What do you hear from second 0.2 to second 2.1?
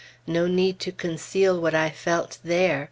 No need to conceal what I